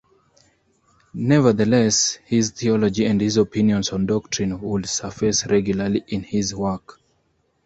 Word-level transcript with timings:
Nevertheless, 1.13 2.15
his 2.25 2.49
theology 2.49 3.05
and 3.05 3.21
his 3.21 3.37
opinions 3.37 3.89
on 3.91 4.07
doctrine 4.07 4.59
would 4.59 4.87
surface 4.89 5.45
regularly 5.45 6.03
in 6.07 6.23
his 6.23 6.55
work. 6.55 6.99